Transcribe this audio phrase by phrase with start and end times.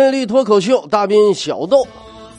[0.00, 1.86] 魅力脱口秀，大斌小豆，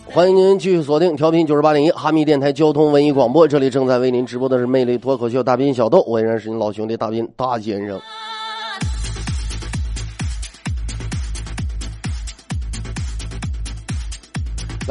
[0.06, 8.02] 欢迎您继续锁定调频九十八点一哈密电台交通文艺广播，这里正在为您直播的是魅力脱口秀，大斌小豆，我依然是您老兄弟大斌大先生。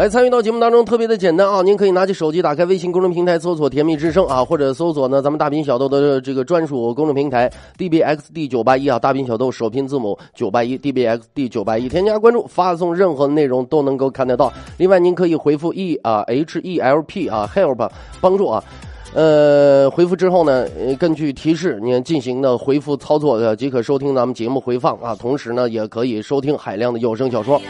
[0.00, 1.60] 来参与到节目当中特别的简单啊！
[1.60, 14.50] 您可以拿起手机打开微信公众平台搜索“甜蜜之声”啊，或者搜索呢咱们大兵小豆的这个专属公众平台 dbxd 九八一啊，大兵小豆首拼字母九八一 dbxd 九八一，添加关注，发送任何内容都能够看得到。
[14.78, 17.90] 另外，您可以回复 e 啊 h e l p 啊 help
[18.22, 18.64] 帮助啊，
[19.12, 20.66] 呃，回复之后呢，
[20.98, 27.60] 根据提示您进行的回复操作的即可收听咱们节目回放啊，同时呢也可以收听海量的有声小说。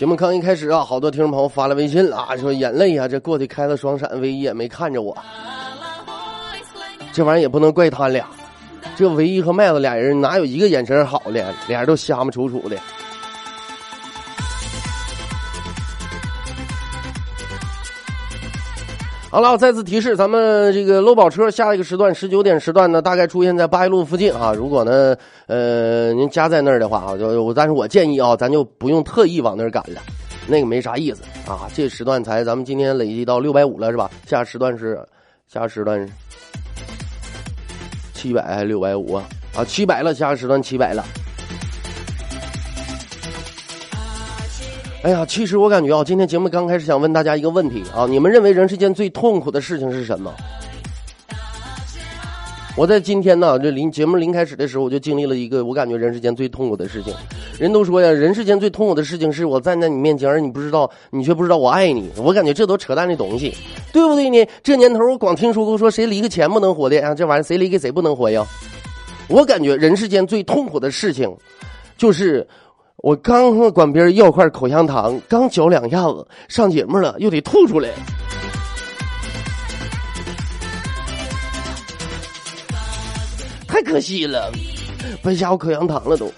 [0.00, 5.14] 节目刚一开始啊，好多听众朋友发了微信啊，说眼泪呀，这过去开了双闪，唯一也没看着我。
[7.12, 8.26] 这玩意儿也不能怪他俩，
[8.96, 12.78] 这唯一和麦子俩人哪有一个眼神好的，俩人都瞎么楚楚的。
[19.32, 24.52] 好了，再次提示，咱们这个搂宝车下一个时段十九点时段呢，大概出现在八一路附近啊。
[24.52, 30.02] 如果呢，呃，您家在那儿的话啊，就但是我建议啊，咱就不用特意往那儿赶了，
[30.48, 31.70] 那个没啥意思啊。
[31.72, 34.10] 这时段才咱们今天累计到六百五了是吧？
[34.26, 35.00] 下时段是
[35.46, 36.12] 下时段是
[38.12, 39.24] 七百还是六百五啊？
[39.54, 41.04] 啊，七百了，下时段七百了。
[45.02, 50.30] 哎呀，其实我感觉啊，今天节目刚开始想问大家一个问题啊，你们认为人世间最痛苦的事情是什么？
[52.76, 57.14] 我在今天呢，这临节目临开始的时候，我就经历了一个我感觉人世间最痛苦的事情。
[57.58, 62.10] 人都说呀，人世间最痛苦的事情是我站在你面前，而你不知道，你却不知道我爱你。
[62.18, 63.54] 我感觉这都扯淡的东西，
[63.94, 64.46] 对不对呢？
[64.62, 68.44] 这年头我光听说过说谁离个钱不能活的啊，这玩意儿谁离给谁不能活呀？
[69.28, 71.34] 我感觉人世间最痛苦的事情，
[71.96, 72.46] 就是。
[73.02, 77.88] 我刚和管别人要块口香糖，刚嚼两下子，上节目了又得吐出来，
[83.66, 84.52] 太可惜了，
[85.22, 86.30] 白瞎我口香糖了都。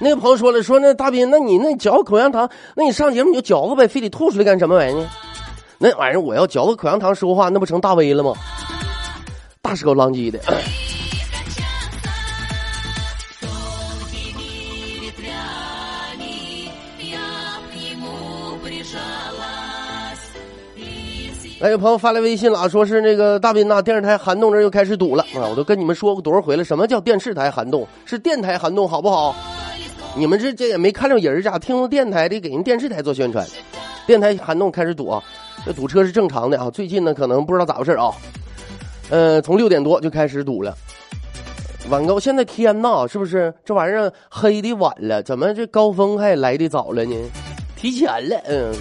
[0.00, 5.08] 那个朋友说了，说那大斌，那你那嚼口香糖，那你上节目你就嚼了呗，非得吐出来干什么玩意儿？
[5.78, 8.32] 那玩意儿我要嚼个口香糖说话，那不成大 V 了吗？
[9.60, 10.38] 大舌头浪叽的。
[21.60, 25.42] 哎，有朋友发来微信了啊，说是那个大斌呐，电视台涵洞这又开始堵了啊！
[25.50, 27.84] 我都跟你们说过多少回了，什么叫电视台涵洞？
[28.04, 29.34] 是电台涵洞，好不好？
[30.16, 33.44] 你们这这也没看着人家听电台的，给人电视台做宣传。
[34.06, 35.20] 电台涵洞开始堵啊，
[35.66, 36.70] 这堵车是正常的啊。
[36.70, 38.12] 最近呢，可能不知道咋回事啊，
[39.10, 40.72] 呃，从六点多就开始堵了。
[41.90, 45.20] 晚高，现在天呐，是不是这玩意儿黑的晚了？
[45.24, 47.16] 怎么这高峰还来的早了呢？
[47.74, 48.72] 提前了，嗯。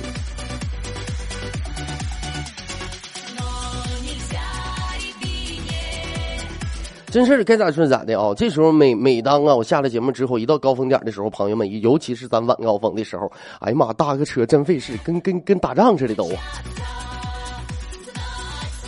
[7.17, 8.31] 真是该咋说咋的啊！
[8.35, 16.29] 这时候每每当啊，我下了节目之后，一到高峰点的时候，朋友们，尤其是咱晚高峰的时候，哎呀妈，搭个车真费事，跟跟跟打仗似的都。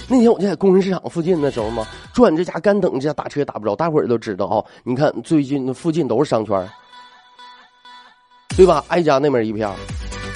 [0.08, 4.64] 那天我就在工人市场附近的时候嘛，转这家干等这家打车也打不着，大伙儿都知道啊。
[4.84, 6.70] 你看最近那附近都是商圈，
[8.56, 8.86] 对吧？
[8.90, 9.68] 挨家那边一片，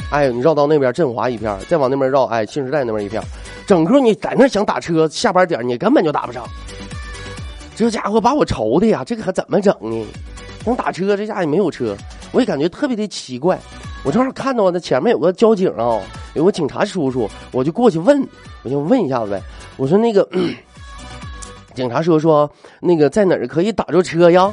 [0.10, 3.22] 哎，你绕到那边振华一片，再往那边绕，哎，新时代那边一片，
[3.68, 6.44] 整个你在那想打车，下班点你根本就打不上。
[7.84, 10.06] 这家伙把我愁的呀，这个可怎么整呢？
[10.64, 11.94] 想打车，这家也没有车，
[12.32, 13.60] 我也感觉特别的奇怪。
[14.06, 16.00] 我正好看到那前面有个交警啊，
[16.34, 18.26] 有个警察叔叔，我就过去问，
[18.64, 19.42] 我就问一下子呗。
[19.76, 20.26] 我说那个
[21.76, 22.50] 警察叔叔，
[22.80, 24.50] 那个在哪儿可以打着车呀？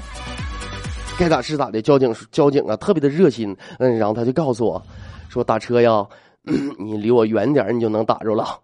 [1.17, 1.81] 该咋是咋的。
[1.81, 4.83] 交警交警啊，特别的热心，嗯，然后他就告诉我，
[5.29, 6.05] 说打车呀，
[6.79, 8.59] 你离我远点，你就能打着了。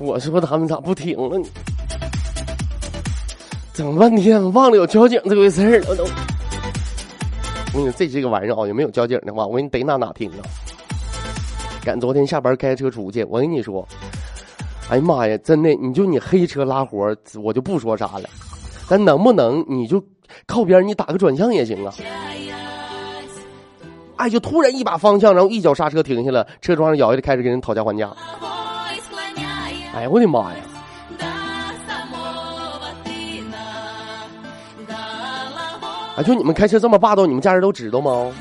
[0.00, 1.48] 我说他们咋不停了呢？
[3.74, 6.04] 整半天忘了有交警这回事儿了都。
[6.04, 10.42] 我跟你说，这这个玩意儿啊，有没有交警的话，我给你逮哪哪听啊！
[11.84, 13.86] 赶昨天下班开车出去，我跟你说，
[14.88, 18.28] 哎呀妈呀，真的，你就你黑车拉活，我就不说啥了。
[18.88, 20.02] 但能不能你就
[20.46, 21.94] 靠边，你打个转向也行啊？
[24.16, 28.10] 哎，就突然一把方向，然后一脚刹车停下了，车窗上摇下来，开始跟人讨价还价。
[29.92, 30.60] 哎呀，我的妈呀！
[36.16, 38.32] 啊，就你们开车这么霸道，你们家人都知道吗？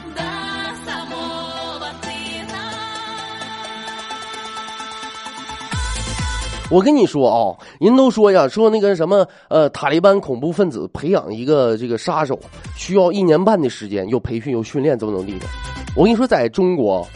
[6.72, 12.40] 我跟你说啊，人都说呀，说那个什么，呃，塔利班恐怖分子培养一个这个杀手，
[12.76, 15.48] 需要一年半的时间，又培训又训练，怎么怎么地的。
[15.96, 17.08] 我跟你说，在中国，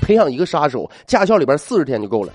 [0.00, 2.32] 培养一个杀手，驾校里边四十天就够了。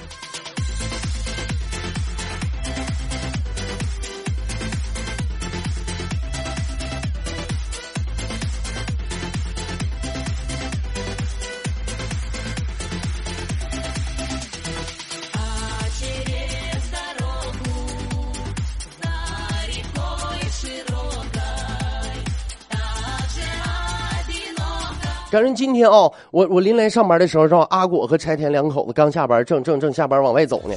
[25.29, 30.74] 反正今天啊，我我临来上班的时候，让阿果和柴田两口子刚下班，正正正下班往外走呢。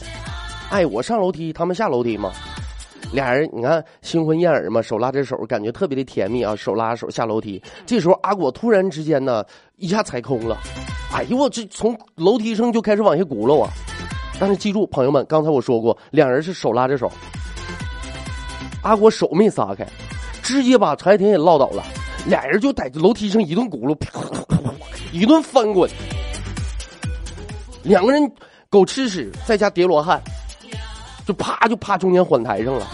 [0.71, 2.33] 哎，我上楼梯，他们下楼梯嘛。
[3.13, 6.55] 俩人你看新婚燕尔嘛，手拉着手，感觉特别的甜蜜啊。
[6.57, 9.45] 手拉着手下楼梯，这时候阿果突然之间呢，
[9.77, 10.59] 一下踩空了。
[11.13, 13.71] 哎呦我这从楼梯上就开始往下轱辘啊！
[14.39, 17.11] 但是记住，朋友们，刚才我说过，两人是手拉着手。
[18.83, 19.87] 阿果手没撒开，
[20.43, 21.83] 直接把柴田也落倒了。
[22.27, 23.97] 俩人就在这楼梯上一顿轱辘，
[25.13, 25.91] 一顿翻滚，
[27.83, 28.31] 两个人
[28.69, 30.21] 狗吃屎，再加叠罗汉，
[31.27, 32.87] 就啪就趴中间缓台上了。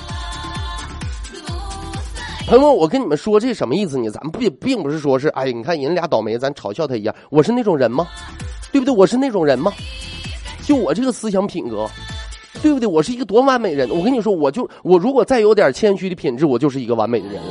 [2.46, 4.08] 朋友们，我跟你们说这什么意思呢？
[4.08, 7.12] 咱们并并不是说是哎，你看人俩倒霉，咱嘲笑他一样。
[7.28, 8.06] 我是那种人吗？
[8.70, 8.94] 对不对？
[8.94, 9.72] 我是那种人吗？
[10.64, 11.90] 就我这个思想品格，
[12.62, 12.86] 对不对？
[12.86, 13.90] 我是一个多完美人。
[13.90, 17.42] 我跟你说，我就我如果再有点谦虚的品质，我就是一个完美的人。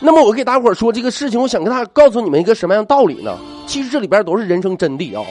[0.00, 3.36] 那么我给大伙儿说这个事情，我想跟大家告诉你们一个什么样的道理呢？
[3.66, 5.26] 其实这里边都是人生真谛啊！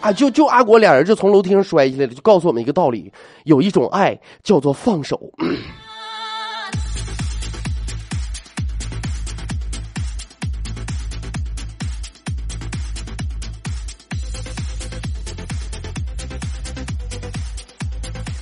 [0.00, 3.10] 啊，就就阿果俩人就从楼梯上摔下来了，就告诉我们一个道理：
[3.44, 5.18] 有一种爱叫做放手。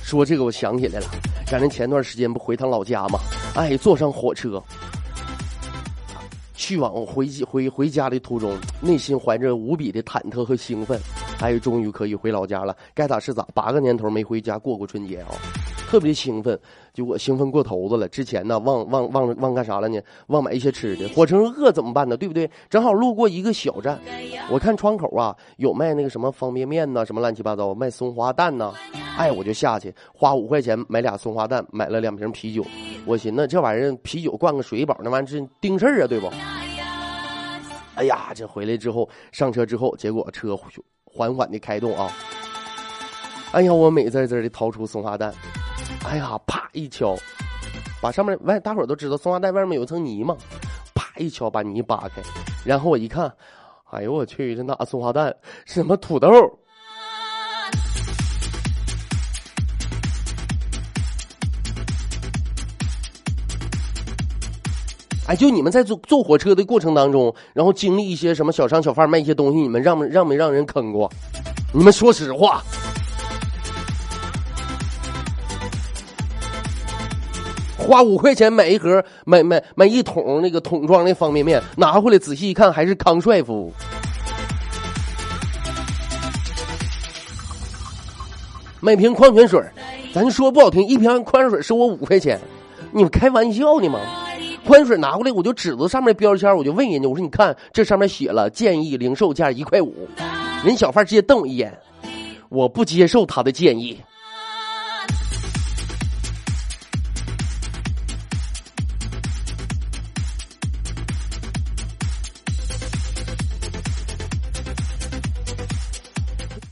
[0.03, 1.07] 说这个我想起来了，
[1.45, 3.19] 咱这前段时间不回趟老家吗？
[3.55, 4.61] 哎，坐上火车。
[6.67, 10.99] 去往回回回家的途中，内心怀着无比的忐忑和兴奋。
[11.39, 13.47] 哎，终于可以回老家了，该咋是咋。
[13.53, 15.27] 八个年头没回家过过春节啊，
[15.87, 16.59] 特别兴奋。
[16.93, 18.07] 结果兴奋过头子了。
[18.09, 20.01] 之前呢，忘忘忘忘干啥了呢？
[20.27, 21.07] 忘买一些吃的。
[21.09, 22.17] 火车饿怎么办呢？
[22.17, 22.49] 对不对？
[22.71, 23.99] 正好路过一个小站，
[24.49, 28.73] 我看窗口啊有卖那个什么方便面呐，什么乱七八糟，卖松花蛋呐。
[29.15, 32.65] 哎，我就下去花五块钱买俩松花蛋，买了两瓶啤酒。
[33.05, 36.31] 我寻思这玩意儿啤酒灌个水饱，那玩意儿是顶事儿啊，对不？
[37.93, 40.57] 哎呀，这回来之后上车之后，结果车
[41.17, 42.11] 缓缓的开动啊。
[43.53, 45.33] 哎呀，我美滋滋的掏出松花蛋，
[46.05, 47.17] 哎呀，啪一敲，
[47.99, 50.37] 把上面外大伙都知道松花蛋外面有层泥嘛，
[50.93, 52.21] 啪一敲把泥扒开，
[52.63, 53.33] 然后我一看，
[53.89, 56.29] 哎呦我去，这哪松花蛋是什么土豆？
[65.27, 71.11] 哎，就你们在坐坐火车的过程当中，然后经历一些什么小商小贩卖一些东西，你们让没让没让人坑过？
[71.73, 72.63] 你们说实话。
[77.77, 83.71] 花五块钱买一盒，买买买一桶那个桶装的方便面，拿回来仔细一看，还是康帅傅。
[88.79, 89.61] 买瓶矿泉水，
[90.13, 92.39] 咱说不好听，一瓶矿泉水收我五块钱，
[92.93, 93.99] 你们开玩笑呢吗？
[94.67, 100.09] 矿泉水拿过来，我就指着上面标签，我就问人家，我说你看这上面写了建议零售价一块五，
[100.61, 101.79] 人小贩直接瞪我一眼，
[102.49, 103.97] 我不接受他的建议。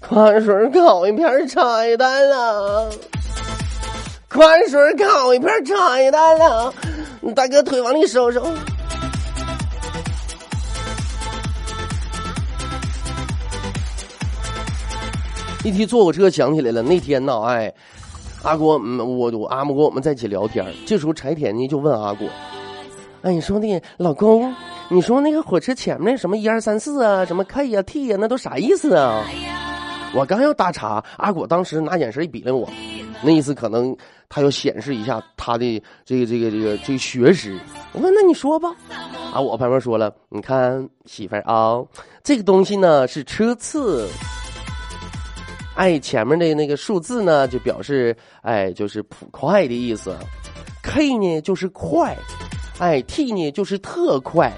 [0.02, 2.92] 矿泉水烤一片茶叶蛋了！
[4.28, 6.74] 矿泉水烤一片茶叶蛋了！
[7.34, 8.46] 大哥腿往里收收。
[15.64, 17.74] 一提坐火车，想起来了，那天呢，哎，
[18.44, 22.28] 阿果，我我阿木跟我们在一起聊天，这时候柴田呢就问阿果，
[23.24, 24.54] 哎，你说那老公，
[24.90, 29.24] 你说那个火车前面什么一二三四啊，什么 K 呀 T 呀，那都啥意思啊？
[30.14, 32.70] 我刚要搭茬，阿果当时拿眼神一比了我，
[33.24, 33.98] 那意思可能
[34.30, 37.60] 他要显示一下他的这个这个这个这个学识。
[37.94, 38.76] 我说那你说吧，
[39.34, 41.84] 啊，我旁边说了，你看媳妇儿啊，
[42.24, 44.08] 这个东西呢是车次，
[45.76, 50.16] 哎，前面的那个数字呢就表示哎就是普快的意思
[50.82, 52.18] ，K 呢就是快，
[52.80, 54.52] 哎，T 呢就是特快。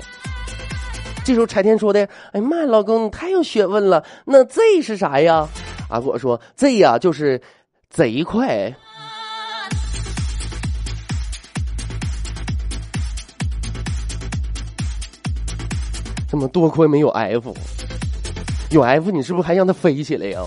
[1.23, 4.01] 这时候柴田说的：“哎妈，老公你太有学问了。
[4.23, 5.45] 那 Z 是啥呀？”
[5.91, 7.41] 啊，我说：“Z 呀就是
[7.89, 8.73] 贼快。
[16.29, 17.55] 这么多亏没有 F，
[18.69, 20.41] 有 F 你是不是还让它飞起来呀？”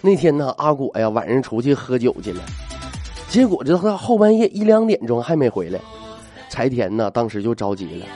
[0.00, 2.42] 那天呢，阿果呀晚上出去喝酒去了，
[3.28, 5.78] 结果这后半夜一两点钟还没回来，
[6.48, 8.06] 柴田呢当时就着急了。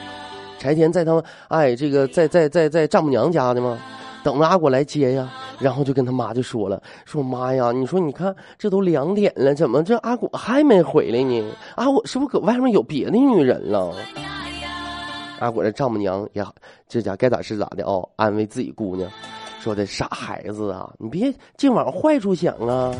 [0.62, 3.76] 柴田在他们哎这个在在在在丈母娘家呢嘛，
[4.22, 5.28] 等着阿果来接呀，
[5.58, 11.44] 然后就跟他妈就说了，说妈呀，你说你看这都两点了，怎么这阿果还没回来呢？
[11.74, 13.92] 阿果是不是搁外面有别的女人了？
[15.40, 16.44] 阿果这丈母娘也
[16.86, 19.10] 这家该咋是咋的哦，安慰自己姑娘。
[19.58, 22.94] 说的傻孩子啊，你别净往坏处想啊，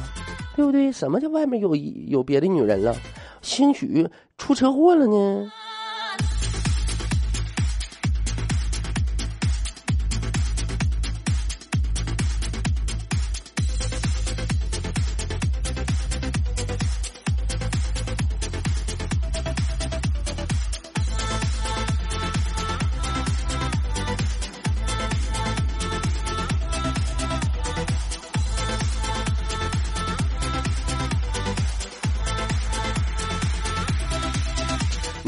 [0.57, 0.91] 对不对？
[0.91, 2.93] 什么叫外面有有别的女人了？
[3.41, 4.05] 兴许
[4.37, 5.53] 出车祸了呢。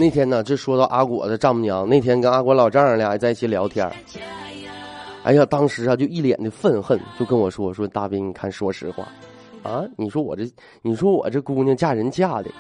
[0.05, 3.91] 那天呢，这说到阿果的丈母娘，那天跟阿果老丈人俩在一起聊天
[5.23, 9.09] 哎呀，当时啊就一脸的愤恨，就跟我说说大兵，你看说实话，
[9.63, 10.47] 啊，你说我这，
[10.83, 12.51] 你说我这姑娘嫁人嫁的，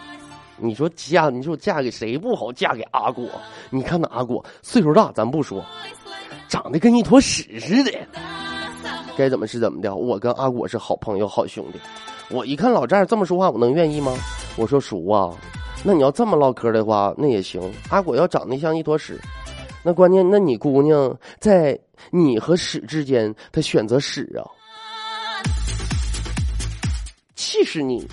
[0.56, 3.28] 你说嫁，你说嫁给谁不好，嫁给阿果？
[3.68, 5.62] 你看那阿果岁数大，咱不说，
[6.48, 7.92] 长得跟一坨屎似的，
[9.18, 9.94] 该怎么是怎么的？
[9.94, 11.78] 我跟阿果是好朋友，好兄弟。
[12.30, 14.16] 我一看老丈人这么说话，我能愿意吗？
[14.56, 15.30] 我说叔啊。
[15.86, 17.60] 那你要这么唠嗑的话，那也行。
[17.90, 19.20] 阿果要长得像一坨屎，
[19.82, 21.78] 那关键，那你姑娘在
[22.10, 24.42] 你和屎之间，她选择屎啊，
[27.36, 28.08] 气死你！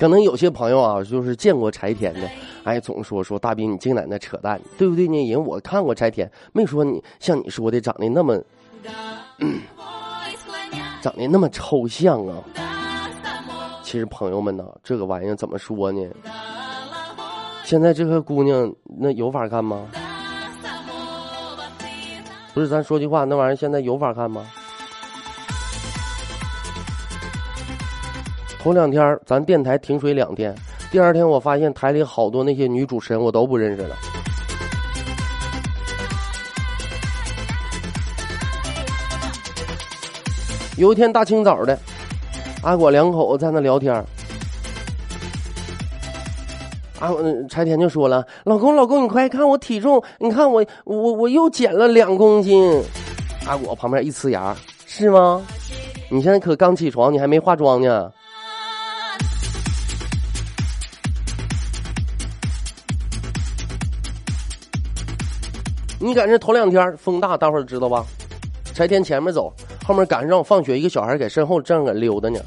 [0.00, 2.20] 可能有些朋友啊，就是见过柴田的，
[2.64, 5.28] 哎，总说说大兵，你净在那扯淡，对不对呢？
[5.28, 8.42] 人我看过柴田，没说你像你说的长得那么，
[11.02, 12.34] 长得那么抽象啊。
[13.82, 16.02] 其实朋友们呢，这个玩意儿怎么说呢？
[17.62, 19.86] 现在这个姑娘那有法看吗？
[22.54, 24.46] 不是，咱说句话，那玩意儿现在有法看吗？
[28.62, 30.54] 头两天咱电台停水两天，
[30.90, 33.96] 第二天我发现台里好多那些女主持人我都不认识了。
[40.76, 41.78] 有一天大清早的，
[42.62, 43.94] 阿果两口子在那聊天
[46.98, 47.10] 阿
[47.48, 52.82] 柴田就说了：“老公，老公，你快看我体重，你看我我我又减了两公斤。”
[53.48, 55.42] 阿果旁边一呲牙：“是吗？
[56.10, 58.12] 你现在可刚起床，你还没化妆呢。”
[66.10, 68.04] 你赶上头两天风大，大伙儿知道吧？
[68.74, 69.54] 柴田前面走，
[69.86, 72.40] 后面赶上让我放学，一个小孩在身后正搁溜达呢。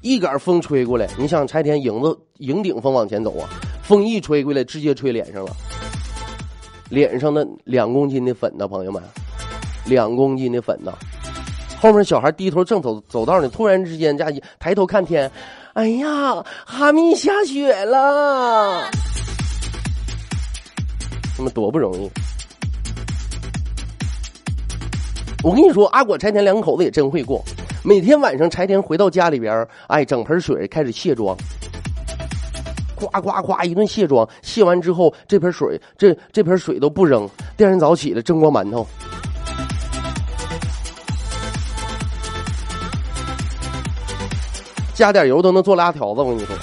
[0.00, 3.48] 一杆风吹过来，你想柴田迎着迎顶风往前走啊，
[3.82, 5.50] 风一吹过来，直接吹脸上了，
[6.88, 9.02] 脸上的两公斤的粉呢，朋友们，
[9.86, 10.92] 两公斤的粉呢，
[11.80, 15.28] 后面小孩低头正走走道呢，突然之间，家一抬头看天，
[15.72, 18.88] 哎呀，哈密下雪了，
[21.36, 22.10] 他们多不容易。
[25.42, 27.42] 我跟你说，阿果柴田两口子也真会过。
[27.84, 31.36] 每天晚上，柴田回到家里边哎，整盆水开始卸妆，
[32.94, 34.28] 呱呱呱一顿卸妆。
[34.40, 37.28] 卸完之后，这盆水，这这盆水都不扔。
[37.56, 38.86] 第二天早起来蒸锅馒头，
[44.94, 46.20] 加点油都能做拉条子。
[46.20, 46.54] 我跟你说。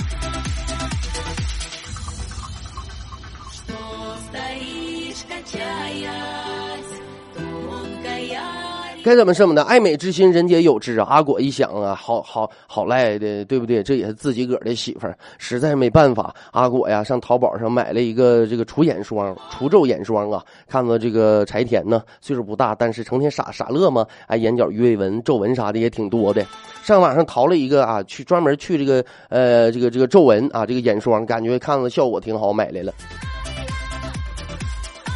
[9.01, 9.63] 该怎么什么的？
[9.63, 11.07] 爱美之心，人皆有之啊！
[11.09, 13.81] 阿果一想啊，好好好赖的，对不对？
[13.81, 16.35] 这也是自己个的媳妇儿，实在没办法。
[16.51, 20.43] 阿果呀，上淘宝上买了一个这个除眼霜、除皱眼霜啊。
[20.67, 26.45] 看到这个柴田呢，岁数不大，但是成天傻傻乐嘛，哎，眼角鱼尾纹、皱纹啥的也挺多的。
[26.83, 32.93] 上网上淘了一个啊，去专门去这个呃这个这个皱纹啊，这个眼霜，感觉看着效果挺好，买来了。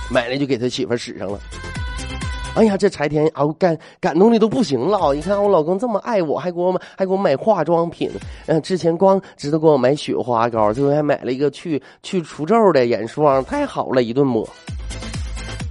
[0.10, 1.38] 买来就给他媳妇使上了。
[2.56, 5.12] 哎呀，这柴田啊，感感动的都不行了。
[5.14, 8.12] 你看我老公这么爱我，还给我买，还给我买化妆品。
[8.46, 14.48] 嗯，之前光知道给我买雪花膏，最后还买了一个去 去除皱的眼霜，太好了，一顿抹。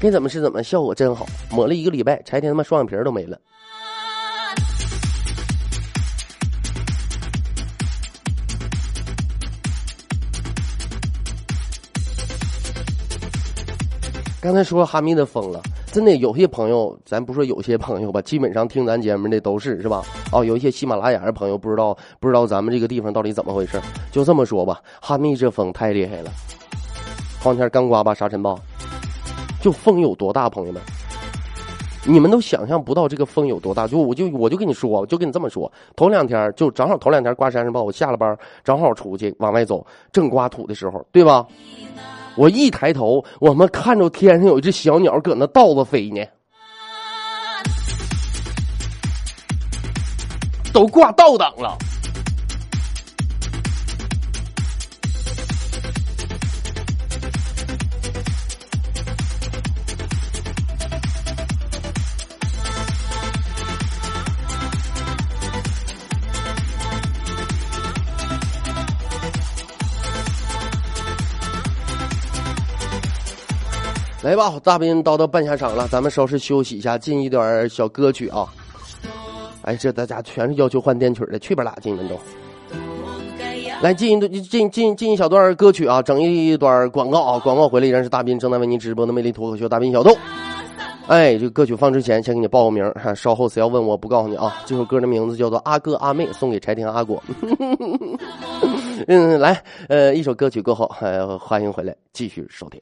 [0.00, 1.24] 该怎么是怎么，效果真好。
[1.52, 3.38] 抹了一个礼拜，柴田他妈双眼皮都没了。
[14.42, 15.62] 刚才说哈密的疯了。
[15.92, 20.02] 真的有些朋友，咱不说有些朋友吧， 基本上听咱节目的都是是吧？
[20.32, 23.80] 哦，有一些喜马拉雅的朋友不知道不知道咱们这个地方到底怎么回事，
[24.10, 26.30] 就这么说吧，哈密这风太厉害了。
[27.40, 28.58] 黄天刚刮吧沙尘暴，
[29.60, 30.82] 就风有多大，朋友们，
[32.04, 33.86] 你们都想象不到这个风有多大。
[33.86, 41.46] 就我就我就跟你说，就跟你这么说，头两天就正好头两天刮沙尘暴，我下了班正好出去往外走，正刮土的时候，对吧？
[42.36, 46.24] 我一抬头，我们看着天上有一只小鸟搁那倒着飞呢，
[50.72, 51.76] 都挂倒档了。
[74.22, 78.46] 来吧，大兵叨叨半下场了，咱们稍事休息一下，进一段小歌曲啊。
[79.62, 82.16] 哎，这大家全是要求换电曲的，去吧啦，进你们都。
[83.80, 90.16] 来进一段，进进进一小段歌曲啊，整一段广告啊，广告回来依然是大兵正在为您直播的魅力脱口秀，大兵小豆。
[91.08, 94.56] 哎，这歌曲放之前，先给你报个名哈，稍后谁要问我不告诉你啊。
[94.64, 97.20] 这首歌的名字叫做《阿哥阿妹》，送给柴田阿果。
[99.08, 100.86] 嗯，来，呃，一首歌曲过后，
[101.40, 102.80] 欢迎回来继续收听。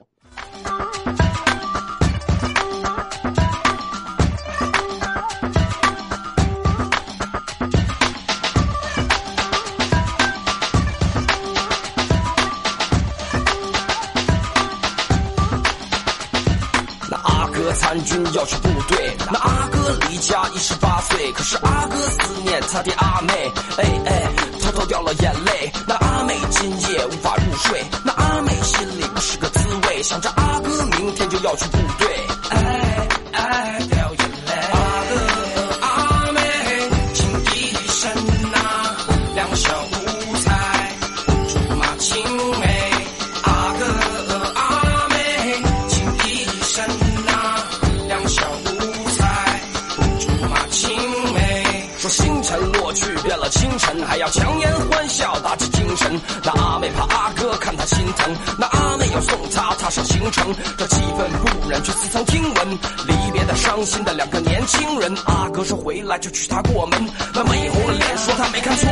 [18.11, 24.29] 军要去部队，那阿哥离家一十八岁，可是阿哥思念他的阿妹，哎哎，
[24.61, 25.73] 偷偷掉了眼泪。
[25.87, 27.85] 那阿妹今夜无法入睡，
[60.77, 62.71] 这气氛不忍，却似曾听闻
[63.07, 65.15] 离别的伤心的两个年轻人。
[65.27, 68.89] 阿哥说回来就娶她过门，那美红了脸说她没看错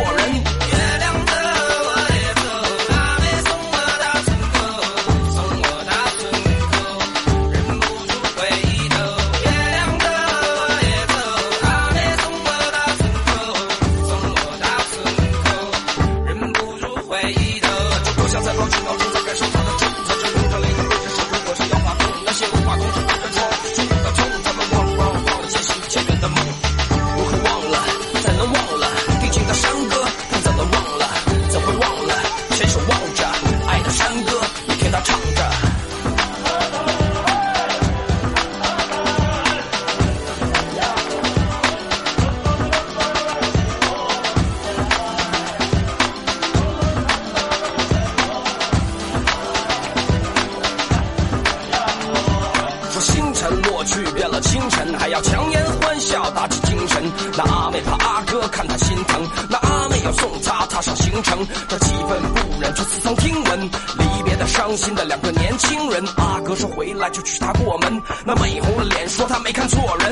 [69.49, 70.08] 没看错人。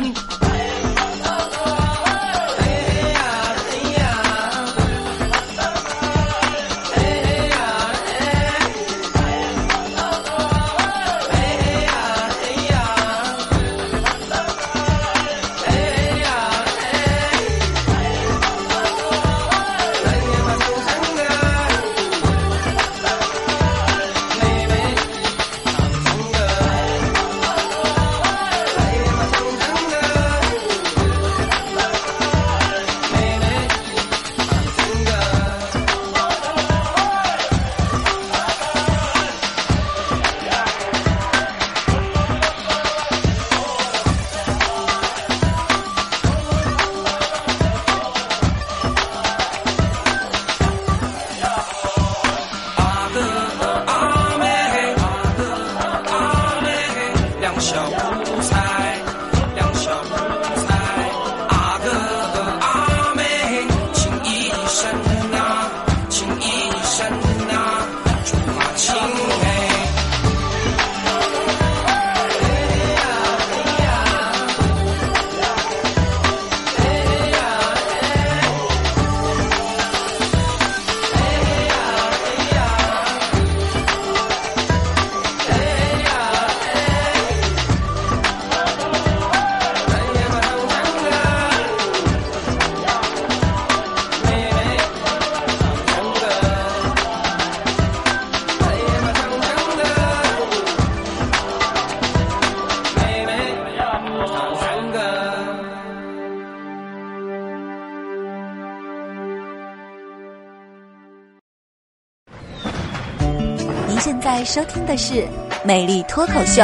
[114.47, 115.15] 收听的是
[115.65, 116.63] 《美丽脱口秀》，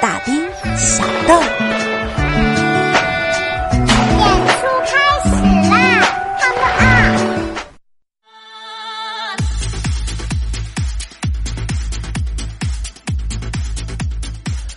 [0.00, 0.34] 大兵
[0.78, 1.34] 小豆。
[1.34, 1.42] 演
[4.56, 5.28] 出开始
[5.68, 6.00] 啦！
[6.38, 6.80] 他们啊！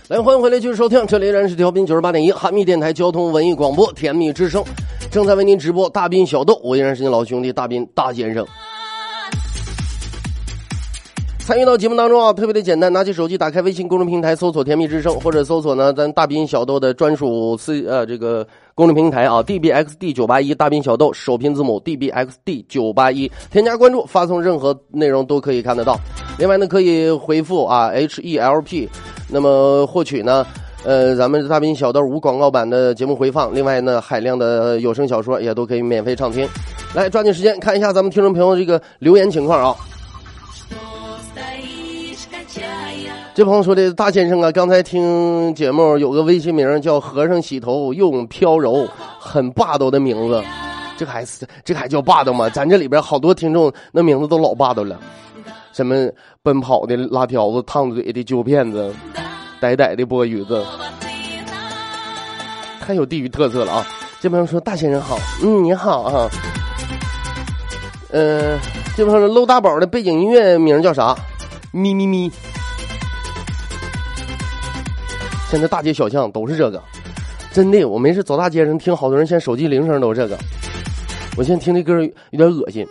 [0.08, 4.62] 来，欢迎回来，继续收听，这里依然是调频九十八点一哈密电台交通文艺广播甜蜜之声，
[5.10, 8.46] 正在为您直播大斌小豆，我依然是你老兄弟大斌大先生。
[11.44, 25.98] 参与到节目当中啊，特别的简单，拿起手机打开微信公众平台，搜索“甜蜜之声”，或者搜索呢咱大斌小豆的专属私呃这个公众平台啊，dbxd 九八一大斌小豆首拼字母 dbxd 九八一，添加关注，发送任何内容都可以看得到。
[26.38, 28.88] 另外呢，可以回复啊 help，
[29.28, 30.46] 那么获取呢。
[30.84, 36.48] 呃，咱们大斌小豆无广告版的节目回放，另外呢，海量的有声小说也都可以免费畅听。
[36.94, 39.76] 来，抓紧时间看一下咱们听众朋友这个留言情况啊。
[43.34, 48.86] 这朋友说的大先生啊，刚才听节目有个微信名叫“和尚洗头用飘柔”，
[49.18, 50.44] 很霸道的名字，
[50.98, 52.50] 这还是这还叫霸道吗？
[52.50, 55.00] 咱这里边好多听众那名字都老霸道了，
[55.72, 55.94] 什么
[56.42, 58.94] 奔跑的辣条子、烫嘴的揪片子、
[59.58, 60.62] 呆呆的波鱼子，
[62.80, 63.86] 太有地域特色了啊！
[64.20, 66.28] 这朋友说大先生好，嗯，你好啊。
[68.10, 68.58] 嗯、
[68.94, 71.16] 这朋友说搂大宝的背景音乐名叫啥？
[71.72, 72.30] 咪咪咪。
[75.52, 76.82] 现在大街小巷都是这个，
[77.52, 80.38] 真的，我没事走大街上听好多人现在手机铃声都是这个。
[81.36, 81.92] 我现在听这歌
[82.30, 82.86] 有点恶心，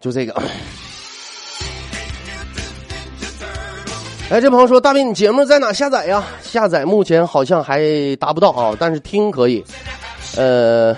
[0.00, 0.32] 就这个。
[4.30, 6.22] 哎，这朋友说大斌，你节目在哪下载呀？
[6.40, 7.82] 下载目前好像还
[8.20, 9.64] 达不到啊，但是听可以。
[10.36, 10.96] 呃，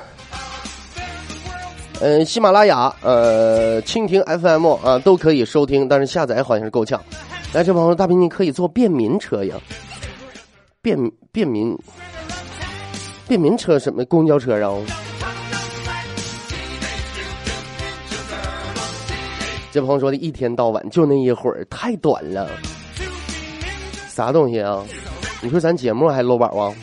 [2.00, 7.02] 呃，喜马拉雅、呃，蜻蜓 FM 啊都可以收听，但是下载好像是够呛。
[7.54, 9.56] 来，这朋友大斌，你可以坐便民车呀？
[10.82, 10.98] 便
[11.32, 11.74] 便民
[13.26, 14.76] 便民车什么公交车啊？
[19.72, 22.48] 这朋友说的一天到晚就那一会儿，太短了。
[24.08, 24.84] 啥东西啊？
[25.40, 26.74] 你说咱节目还搂宝啊？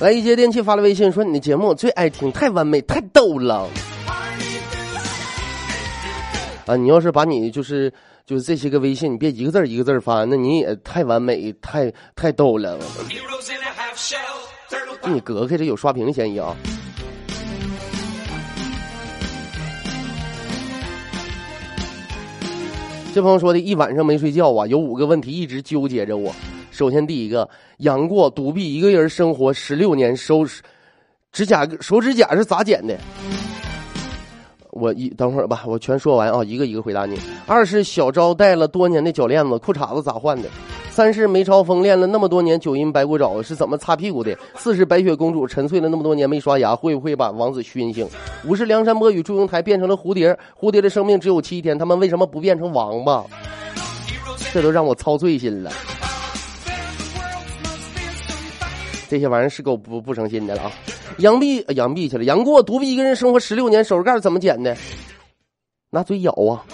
[0.00, 3.68] 来，一节电器发了微信说：“你的节目我最爱听，太完美，太逗了。”
[6.66, 7.92] 啊，你要是把你就是
[8.24, 12.78] 就是这些个微信，你别一个字一个字发，那你也太完美，太太逗了。
[15.06, 16.56] 你隔开，这有刷屏嫌疑啊！
[23.14, 26.34] 这朋友说的一晚上没睡觉啊，有五个问题一直纠结着我。
[26.70, 27.48] 首先第一个，
[27.78, 30.44] 杨过独臂一个人生活十六年，手
[31.30, 32.98] 指甲手指甲是咋剪的？
[34.74, 37.18] 我一等会儿吧，我全说完啊，一个一个回答你。
[37.46, 40.48] 二是小昭戴了多年的脚链子，裤衩子咋换的？
[40.90, 44.36] 三是梅超风练了那么多年九阴白骨爪是怎么擦屁股的？
[44.56, 48.06] 四是白雪公主沉睡了那么多年没刷牙，会不会把王子熏醒？
[48.44, 53.24] 五是梁山伯与祝英台变成了蝴蝶，蝴蝶的生命只有七天，他们为什么不变成王八？
[54.52, 55.70] 这都让我操碎心了。
[59.14, 60.72] 这些玩意儿是够不不省心的了啊！
[61.18, 64.76] 杨碧杨碧去了，杨过独臂一个人生活十六年，手指盖怎么剪的？
[65.88, 66.66] 拿嘴咬啊！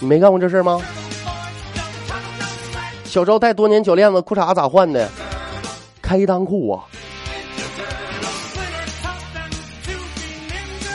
[0.00, 0.80] 你没干过这事儿吗？
[3.04, 5.06] 小昭戴多年脚链子，裤衩咋换的？
[6.00, 6.80] 开裆裤啊！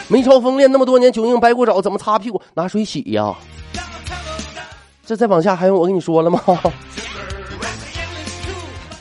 [0.08, 2.42] 梅超风练那么多年九阴白骨爪，怎么擦屁股？
[2.56, 3.36] 拿水洗呀！
[5.06, 6.42] 这再往下还用我跟你说了吗？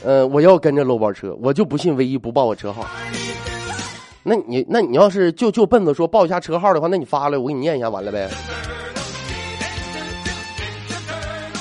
[0.07, 2.87] 呃，我要跟着搂包车，我就不信唯一不报我车号。
[4.23, 8.31] 那你那你要是就就奔子说报一下车号的话，那你发来我给你念一下完了呗。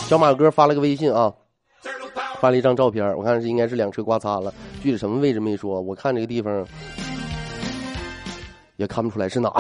[0.08, 1.34] 小马哥发了个微信啊，
[2.40, 5.82] 发了一张照片，我看是应该是两车刮擦了，具体什么位置没说。
[5.82, 6.64] 我看这个地方
[8.76, 9.52] 也看不出来是哪，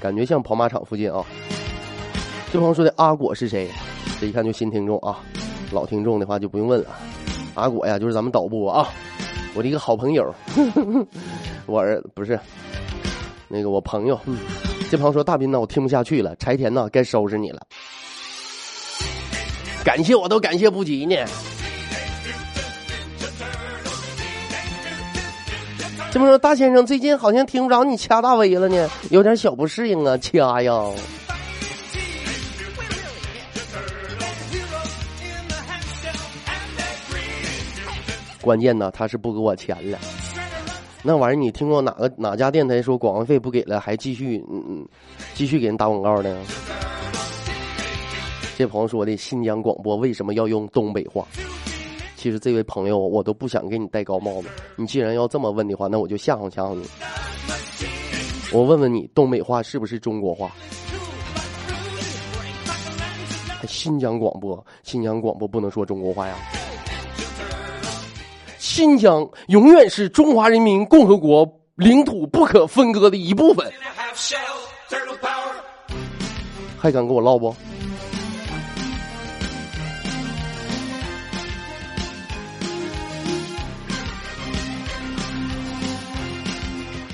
[0.00, 1.22] 感觉像跑马场附近啊。
[2.52, 3.70] 这朋友说的阿果是谁？
[4.20, 5.20] 这一看就新听众啊，
[5.70, 6.88] 老听众的话就不用问了。
[7.54, 8.88] 阿果呀，就是咱们导播啊，
[9.54, 10.34] 我的一个好朋友，
[11.66, 12.38] 我儿不是
[13.46, 14.18] 那个我朋友。
[14.90, 17.60] 这朋友说大斌呢，我听不下去了，柴田呢该收拾你了。
[19.84, 21.14] 感谢我都感谢不及呢。
[26.10, 30.72] 这么说大先生最近好像听不着你掐大威了呢，有点小不适应啊，掐呀。
[38.42, 39.98] 关键呢，他是不给我钱了。
[41.02, 44.86] 那玩意儿，你听过哪个哪家电台说广告费不给了，还继续嗯嗯，
[45.34, 46.36] 继续给人打广告呢？
[48.56, 51.26] 这朋友说的新疆广播为什么要用东北话？
[52.16, 54.48] 其实这位朋友，我都不想给你戴高帽子。
[54.76, 56.86] 你既然要这么问的话，那我就吓唬吓唬你。
[58.52, 60.50] 我问问你，东北话是不是中国话？
[63.66, 66.34] 新疆广播，新疆广播不能说中国话呀。
[68.70, 73.68] 新疆永远是中华人民共和国领土不可分割的一部分。
[76.78, 77.52] 还敢跟我唠不？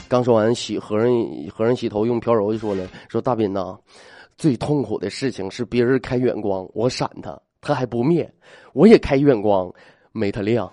[0.06, 1.08] 刚说完洗和尚
[1.50, 3.78] 和尚洗头用飘柔就说了，说大斌呐，
[4.36, 8.26] 最痛苦的事情是别人开远光，我闪他，他还不灭；
[8.74, 9.72] 我也开远光，
[10.12, 10.70] 没他亮。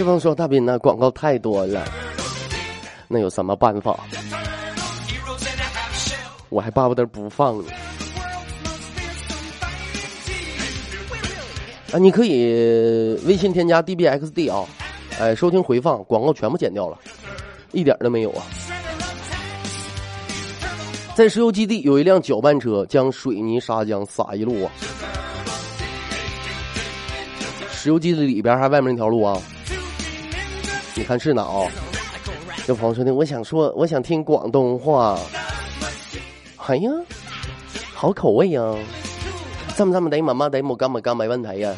[0.00, 1.84] 这帮说大斌呢，广告太多了，
[3.06, 4.00] 那有什么办法？
[6.48, 7.64] 我还巴不得不放呢。
[11.92, 14.64] 啊，你可以微信添加 dbxd 啊，
[15.18, 16.98] 哎，收听回放，广告全部剪掉了，
[17.72, 18.42] 一点都没有啊。
[21.14, 24.72] 在石油基地有一辆搅拌车，将水泥砂浆撒一路啊。
[27.70, 29.38] 石油基地里边还外面那条路啊。
[30.94, 31.68] 你看是哪哦？
[32.66, 35.18] 有朋友说的，我想说，我想听广东话。
[36.66, 36.90] 哎呀，
[37.94, 38.62] 好口味呀！
[39.76, 41.74] 这么这么的，么么的，么干么干没问题呀。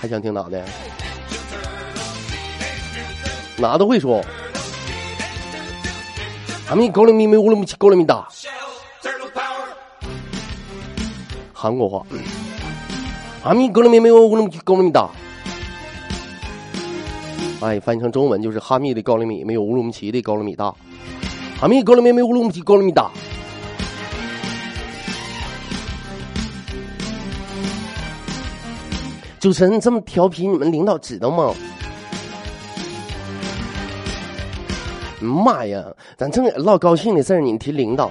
[0.00, 0.64] 还想听哪的？
[3.56, 4.24] 哪都会说。
[6.70, 8.26] 阿弥高了咪咪乌了咪七高了咪哒。
[11.52, 12.04] 韩国话。
[13.44, 15.08] 阿弥高了咪咪乌了咪七高了咪哒。
[17.60, 20.74] 哎，翻译成中文就是哈密的高粱米没有乌鲁木齐的高粱米大，
[21.60, 23.10] 哈密高粱米没乌鲁木齐高粱米大。
[29.38, 31.54] 主持人这么调皮，你们领导知道吗？
[35.20, 35.84] 妈呀，
[36.16, 38.10] 咱正唠高兴的事儿，你提领导，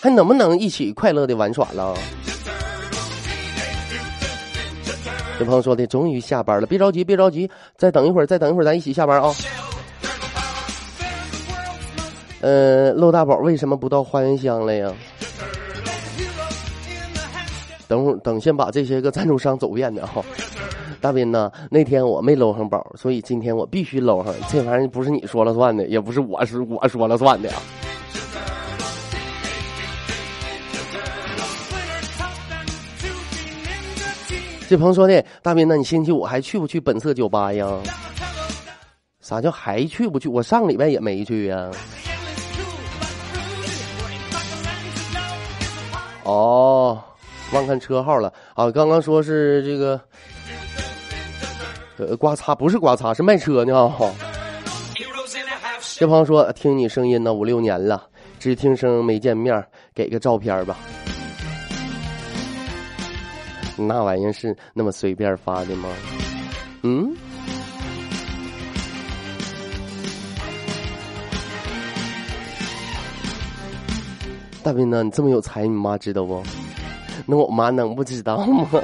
[0.00, 1.94] 还能不能一起快乐的玩耍了？
[5.40, 9.32] 有朋友说的，终于下班了，别着急，别着急，再等一会儿，再等一会儿，咱一起下班啊！
[12.42, 14.92] 呃，陆大宝为什么不到花园乡了呀？
[17.88, 20.22] 等会儿等先把这些个赞助商走遍的哈。
[21.00, 21.50] 大斌呢？
[21.70, 24.34] 那天我没搂上宝，所以今天我必须搂上。
[24.50, 27.56] 这玩意儿不是你说了算的，也不是我是我说了算的啊。
[34.70, 37.66] 这朋友说的，大斌，那你星期五还去不去本色酒吧呀？
[39.20, 40.28] 啥叫还去不去？
[40.28, 41.68] 我上礼拜也没去呀。
[46.22, 47.02] 哦，
[47.52, 48.70] 忘看车号了啊！
[48.70, 50.00] 刚刚说是这个，
[51.96, 53.92] 呃，刮擦不是刮擦，是卖车呢。
[55.96, 58.00] 这朋友说听你声音呢五六年了，
[58.38, 60.76] 只听声没见面，给个照片吧。
[63.86, 65.88] 那玩意是那么随便发的吗？
[66.82, 67.14] 嗯？
[74.62, 75.02] 大斌呢？
[75.02, 76.42] 你这么有才，你妈知道不？
[77.26, 78.68] 那我妈能不知道吗？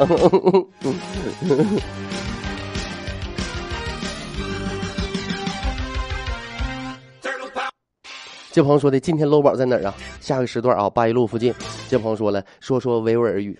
[8.53, 9.95] 这朋友说的，今天搂宝在哪儿啊？
[10.19, 11.53] 下个时段啊，八一路附近。
[11.91, 13.59] 这朋友说了，说说维吾尔语。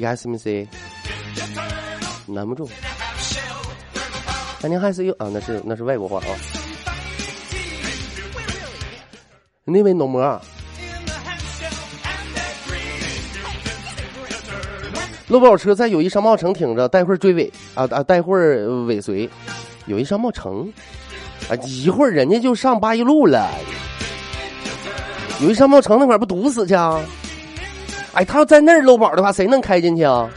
[0.00, 0.66] Yes, m s
[2.24, 2.70] 难不住。
[4.62, 5.28] 安宁还是有啊？
[5.30, 6.32] 那是那是外国话啊。
[9.64, 10.40] 那位农模，
[15.28, 18.02] 路宝车在友谊商贸城停着，待会儿追尾啊啊！
[18.02, 19.28] 待会儿尾随
[19.84, 20.72] 友谊商贸城
[21.50, 23.50] 啊，一会儿人家就上八一路了。
[25.42, 26.98] 友谊商贸城那块儿不堵死去啊？
[28.12, 30.28] 哎，他要在那儿搂宝的话，谁能开进去啊？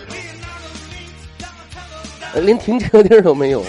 [2.35, 3.63] 连停车地儿都没有。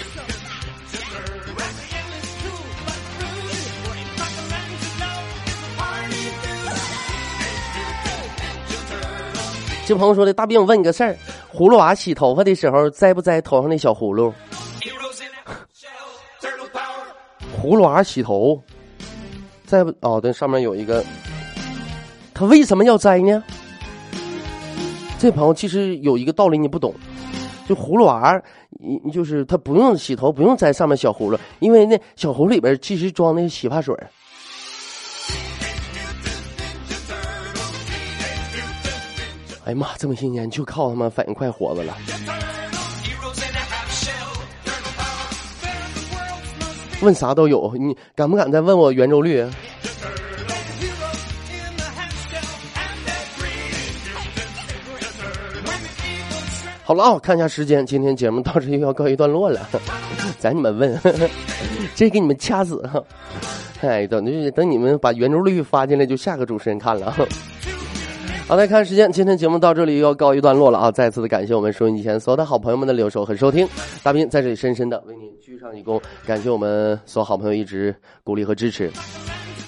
[9.86, 11.14] 这朋友说的大兵，我问你个事儿：
[11.52, 14.32] 葫芦娃洗头发的时候摘不摘头上的小葫芦？
[17.60, 18.58] 葫芦娃洗头，
[19.66, 19.92] 摘不？
[20.00, 21.04] 哦，对，上面有一个，
[22.32, 23.42] 他为什么要摘呢？
[25.24, 26.94] 这朋友其实有一个道理你不懂，
[27.66, 28.38] 就葫芦娃，
[28.78, 33.96] 你就是他不用洗头，不用摘上面小葫芦，因为那小葫芦里边其实装的是洗发水。
[39.64, 41.96] 哎呀妈，这么些年就靠他妈反应快活着了。
[47.00, 49.42] 问啥都有，你敢不敢再问我圆周率？
[56.86, 59.66] 好了啊，看一下时间，今天节目到这又要告一段落了。
[60.38, 61.00] 咱你们问，
[61.96, 62.82] 这给你们掐死。
[63.80, 67.16] 哎，等就等你们把圆周率发进来，就下个主持人看了。
[68.46, 70.90] 好，来看时间，今天节目到这里又要告一段落了啊！
[70.90, 73.66] 再次的感谢我们收音机前所有的好朋友们的留守和收听，
[74.02, 78.90] 大斌在这里深深的为您鞠上一躬，感谢我们所有好朋友一直鼓励和支持。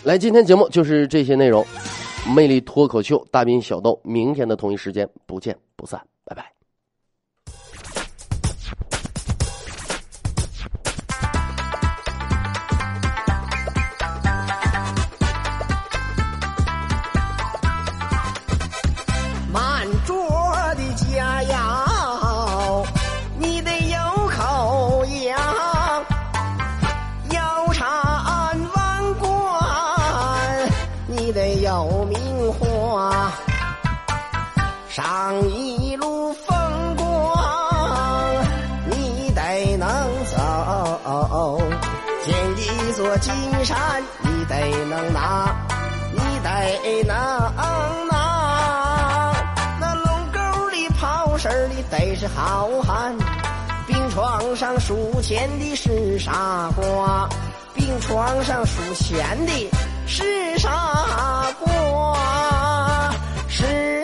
[0.05, 1.65] 来，今天节目就是这些内容，
[2.37, 6.56] 魅力脱口秀，大斌小豆，明天的同一时间不见不散，拜拜。
[52.37, 53.17] 好汉，
[53.87, 57.27] 病床上数钱的是傻瓜，
[57.75, 59.71] 病床上数钱的
[60.07, 63.11] 是傻瓜，
[63.49, 63.96] 是。